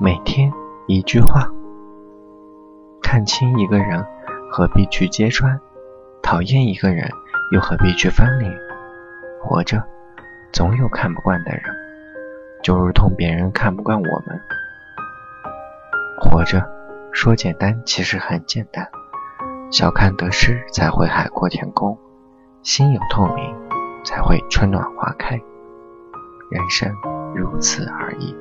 [0.00, 0.52] 每天
[0.86, 1.48] 一句话。
[3.02, 4.04] 看清一个人，
[4.50, 5.60] 何必去揭穿？
[6.22, 7.10] 讨厌一个人，
[7.52, 8.52] 又何必去翻脸？
[9.40, 9.82] 活着，
[10.52, 11.62] 总有看不惯的人，
[12.62, 14.40] 就如同别人看不惯我们。
[16.18, 16.66] 活着，
[17.12, 18.88] 说简单其实很简单，
[19.70, 21.98] 小看得失才会海阔天空，
[22.62, 23.54] 心有透明
[24.04, 25.40] 才会春暖花开。
[26.50, 26.94] 人生
[27.34, 28.34] 如此而已。